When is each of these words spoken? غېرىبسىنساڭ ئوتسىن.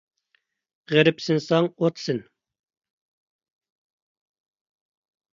غېرىبسىنساڭ 0.91 1.67
ئوتسىن. 1.83 2.21